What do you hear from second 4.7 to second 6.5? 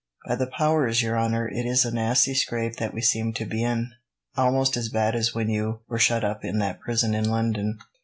as bad as when you were shut up